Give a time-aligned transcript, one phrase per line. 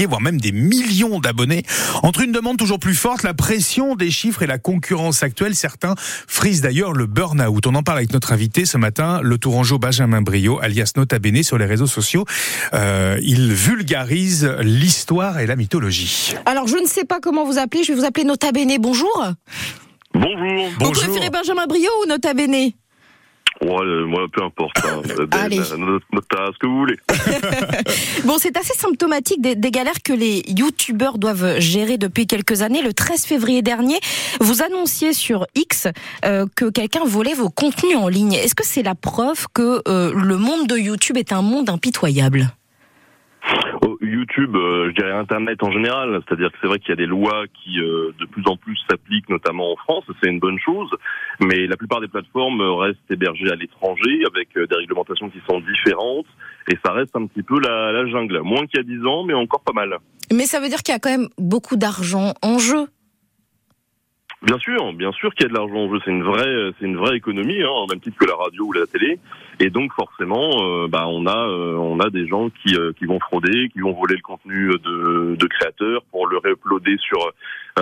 [0.00, 1.64] milliers, voire même des millions d'abonnés.
[2.02, 5.94] Entre une demande toujours plus forte, la pression des chiffres et la concurrence actuelle, certains
[5.98, 7.66] frisent d'ailleurs le burn-out.
[7.66, 11.42] On en parle avec notre invité ce matin, le tourangeau Benjamin Brio, alias Nota Bene
[11.42, 12.24] sur les réseaux sociaux.
[12.72, 16.34] Euh, il vulgarise l'histoire et la mythologie.
[16.46, 18.76] Alors, je ne sais pas comment vous appeler, je vais vous appeler Nota Bene.
[18.78, 19.26] Bonjour.
[20.14, 20.30] Bonjour.
[20.80, 22.72] Vous préférez Benjamin Brio ou Nota Bene?
[23.62, 24.78] Ouais, moi, peu importe.
[24.84, 25.02] Hein.
[25.32, 25.58] Allez.
[25.58, 26.96] Nota, ce que vous voulez.
[28.24, 32.82] Bon, c'est assez symptomatique des, des galères que les youtubeurs doivent gérer depuis quelques années.
[32.82, 33.98] Le 13 février dernier,
[34.40, 35.88] vous annonciez sur X
[36.24, 38.34] euh, que quelqu'un volait vos contenus en ligne.
[38.34, 42.50] Est-ce que c'est la preuve que euh, le monde de YouTube est un monde impitoyable?
[44.30, 47.06] YouTube, euh, je dirais Internet en général, c'est-à-dire que c'est vrai qu'il y a des
[47.06, 50.90] lois qui euh, de plus en plus s'appliquent, notamment en France, c'est une bonne chose,
[51.40, 55.60] mais la plupart des plateformes restent hébergées à l'étranger avec euh, des réglementations qui sont
[55.60, 56.26] différentes,
[56.70, 59.24] et ça reste un petit peu la, la jungle, moins qu'il y a dix ans,
[59.24, 59.96] mais encore pas mal.
[60.32, 62.86] Mais ça veut dire qu'il y a quand même beaucoup d'argent en jeu.
[64.42, 66.00] Bien sûr, bien sûr qu'il y a de l'argent en jeu.
[66.04, 68.72] C'est une vraie, c'est une vraie économie, hein, en même titre que la radio ou
[68.72, 69.18] la télé.
[69.58, 73.04] Et donc forcément, euh, bah, on a, euh, on a des gens qui, euh, qui
[73.04, 77.18] vont frauder, qui vont voler le contenu de, de créateurs pour le réuploader sur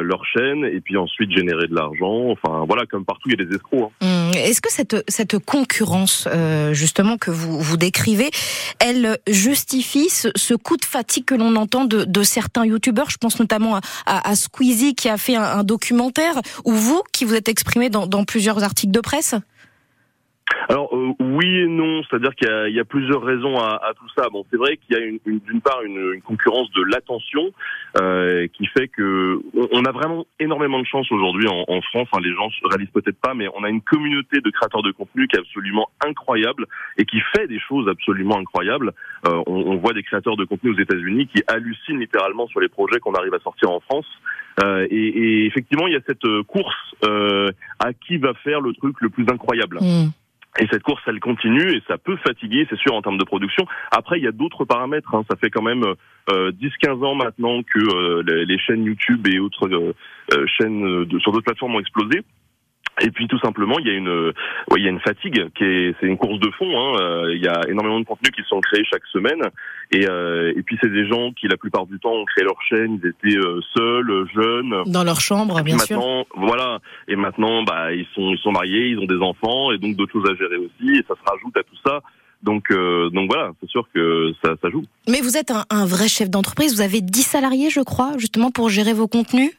[0.00, 2.30] leur chaîne et puis ensuite générer de l'argent.
[2.30, 3.90] Enfin voilà, comme partout, il y a des escrocs.
[4.00, 4.06] hein.
[4.06, 8.30] Hum, Est-ce que cette, cette concurrence, euh, justement, que vous, vous décrivez,
[8.78, 13.10] elle justifie ce, coup de fatigue que l'on entend de, certains youtubeurs?
[13.10, 17.48] Je pense notamment à, Squeezie qui a fait un, documentaire, ou vous qui vous êtes
[17.48, 19.34] exprimé dans plusieurs articles de presse?
[20.72, 24.08] Alors euh, oui et non, c'est-à-dire qu'il y y a plusieurs raisons à, à tout
[24.16, 24.28] ça.
[24.30, 27.52] Bon, c'est vrai qu'il y a une, une- d'une part une, une concurrence de l'attention
[28.00, 29.38] euh, qui fait que
[29.70, 32.08] on, a vraiment énormément de chance aujourd'hui en, en France.
[32.14, 34.92] Hein, les gens se réalisent peut-être pas, mais on a une communauté de créateurs de
[34.92, 36.64] contenu qui est absolument incroyable
[36.96, 38.92] et qui fait des choses absolument incroyables.
[39.28, 42.68] Euh, on, on voit des créateurs de contenu aux États-Unis qui hallucinent littéralement sur les
[42.68, 44.06] projets qu'on arrive à sortir en France.
[44.64, 48.60] Euh, et, et effectivement, il y a cette euh, course euh, à qui va faire
[48.62, 49.76] le truc le plus incroyable.
[49.82, 50.12] Hum.
[50.58, 53.64] Et cette course, elle continue et ça peut fatiguer, c'est sûr, en termes de production.
[53.90, 55.14] Après, il y a d'autres paramètres.
[55.14, 55.24] hein.
[55.30, 55.82] Ça fait quand même
[56.30, 59.94] euh, 10-15 ans maintenant que euh, les, chaînes YouTube et autres euh,
[60.34, 62.20] euh, chaînes de, sur d'autres plateformes ont explosé.
[63.04, 64.32] Et puis tout simplement, il y a une, euh,
[64.70, 66.70] ouais, il y a une fatigue qui est, c'est une course de fond.
[66.70, 67.00] Hein.
[67.00, 69.40] Euh, Il y a énormément de contenus qui sont créés chaque semaine,
[69.90, 72.60] et, euh, et puis c'est des gens qui la plupart du temps ont créé leur
[72.68, 76.00] chaîne, ils étaient euh, seuls, jeunes, Dans leur chambre, bien sûr.
[76.36, 76.78] voilà.
[77.08, 80.12] Et maintenant, bah, ils sont, ils sont mariés, ils ont des enfants, et donc d'autres
[80.12, 82.00] choses à gérer aussi, et ça se rajoute à tout ça.
[82.42, 84.82] Donc, euh, donc voilà, c'est sûr que ça, ça joue.
[85.08, 88.50] Mais vous êtes un, un vrai chef d'entreprise, vous avez 10 salariés, je crois, justement
[88.50, 89.52] pour gérer vos contenus?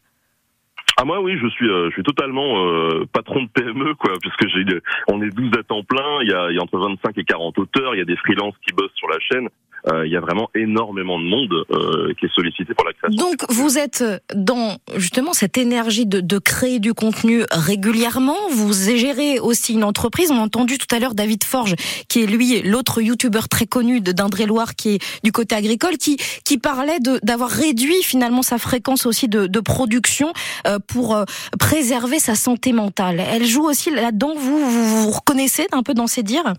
[0.98, 4.48] Ah moi, oui, je suis, euh, je suis totalement euh, patron de PME, quoi, puisque
[4.50, 4.64] j'ai,
[5.12, 6.22] on est 12 à temps plein.
[6.22, 7.96] Il y a, y a entre 25 et 40 auteurs.
[7.96, 9.50] Il y a des freelances qui bossent sur la chaîne.
[9.92, 13.18] Euh, il y a vraiment énormément de monde euh, qui est sollicité pour la création.
[13.18, 18.38] Donc vous êtes dans justement cette énergie de, de créer du contenu régulièrement.
[18.52, 20.32] Vous gérez aussi une entreprise.
[20.32, 21.76] On a entendu tout à l'heure David Forge,
[22.08, 26.18] qui est lui l'autre youtubeur très connu de d'Indre-et-Loire, qui est du côté agricole, qui
[26.46, 30.32] qui parlait d'avoir réduit finalement sa fréquence aussi de, de production
[30.68, 31.26] euh, pour euh,
[31.60, 33.20] préserver sa santé mentale.
[33.20, 34.34] Elle joue aussi là-dedans.
[34.38, 36.54] Vous, vous vous reconnaissez un peu dans ses dires?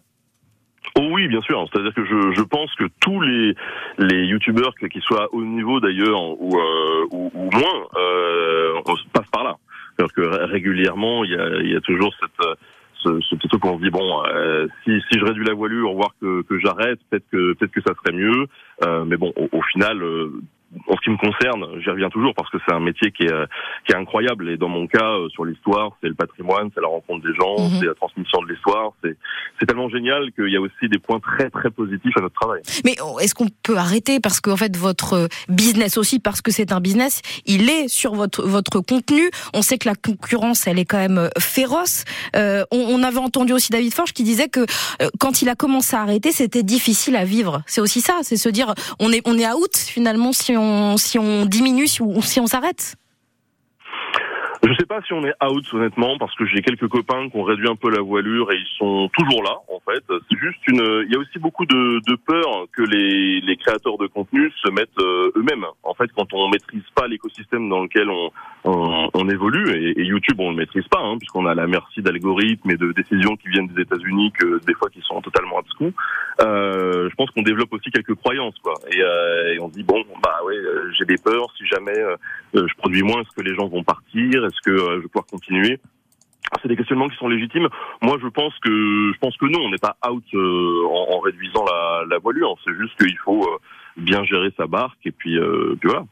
[0.97, 1.67] Oh oui, bien sûr.
[1.73, 3.55] C'est-à-dire que je, je pense que tous les
[3.99, 8.81] les youtubeurs, qu'ils soient haut niveau d'ailleurs ou, euh, ou, ou moins, euh,
[9.33, 9.57] par là.
[9.97, 12.55] C'est-à-dire que ré- régulièrement, il y a, il y a toujours cette euh,
[13.03, 15.93] ce, petit truc où on se dit bon, euh, si, si je réduis la voilure,
[15.93, 18.47] voir que, que j'arrête, peut-être que peut-être que ça serait mieux.
[18.85, 20.01] Euh, mais bon, au, au final.
[20.89, 23.47] En ce qui me concerne, j'y reviens toujours parce que c'est un métier qui est,
[23.87, 24.49] qui est incroyable.
[24.51, 27.55] Et dans mon cas, euh, sur l'histoire, c'est le patrimoine, c'est la rencontre des gens,
[27.59, 27.79] Mhm.
[27.81, 28.93] c'est la transmission de l'histoire.
[29.03, 29.17] C'est
[29.61, 32.61] c'est tellement génial qu'il y a aussi des points très très positifs à notre travail.
[32.85, 36.73] Mais oh, est-ce qu'on peut arrêter parce qu'en fait votre business aussi parce que c'est
[36.73, 39.31] un business, il est sur votre votre contenu.
[39.53, 42.05] On sait que la concurrence elle est quand même euh, féroce.
[42.37, 45.55] Euh, on, on avait entendu aussi David Forge qui disait que euh, quand il a
[45.55, 47.63] commencé à arrêter, c'était difficile à vivre.
[47.67, 50.64] C'est aussi ça, c'est se dire on est on est out finalement si on
[50.97, 52.97] si on diminue si on, si on s'arrête.
[54.67, 57.43] Je sais pas si on est out honnêtement parce que j'ai quelques copains qui ont
[57.43, 60.03] réduit un peu la voilure et ils sont toujours là en fait.
[60.09, 61.05] C'est juste une.
[61.07, 64.99] Il y a aussi beaucoup de, peur que les, les créateurs de contenu se mettent
[65.01, 65.67] euh, eux-mêmes.
[65.83, 68.31] En fait, quand on maîtrise pas l'écosystème dans lequel on,
[68.65, 72.01] on, on évolue et, et YouTube on le maîtrise pas hein, puisqu'on a la merci
[72.03, 75.93] d'algorithmes et de décisions qui viennent des États-Unis que des fois qui sont totalement abscons.
[76.41, 80.03] Euh, je pense qu'on développe aussi quelques croyances quoi et, euh, et on dit bon
[80.23, 82.17] bah ouais euh, j'ai des peurs si jamais euh,
[82.57, 85.09] euh, je produis moins, est-ce que les gens vont partir Est-ce que euh, je vais
[85.09, 85.79] pouvoir continuer?
[86.63, 87.69] C'est des questionnements qui sont légitimes.
[88.01, 91.19] Moi, je pense que je pense que non, on n'est pas out euh, en, en
[91.19, 92.55] réduisant la, la voilure.
[92.65, 93.45] C'est juste qu'il faut
[93.97, 95.37] bien gérer sa barque et puis,
[95.81, 96.05] puis voilà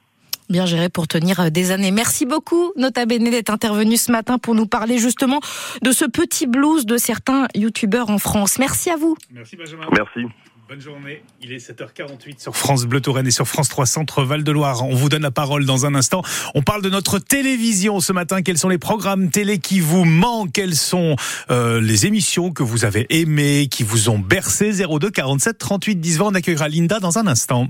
[0.52, 1.90] bien géré pour tenir des années.
[1.90, 5.40] Merci beaucoup, Nota Bene, d'être intervenu ce matin pour nous parler justement
[5.82, 8.58] de ce petit blues de certains youtubeurs en France.
[8.58, 9.16] Merci à vous.
[9.32, 9.86] Merci Benjamin.
[9.90, 10.20] Merci.
[10.68, 11.22] Bonne journée.
[11.42, 14.86] Il est 7h48 sur France Bleu Touraine et sur France 3 Centre Val de Loire.
[14.86, 16.22] On vous donne la parole dans un instant.
[16.54, 18.40] On parle de notre télévision ce matin.
[18.42, 20.52] Quels sont les programmes télé qui vous manquent?
[20.52, 21.16] Quelles sont
[21.50, 24.72] euh, les émissions que vous avez aimées, qui vous ont bercé?
[24.72, 26.24] 02 47 38 10 20.
[26.24, 27.68] On accueillera Linda dans un instant.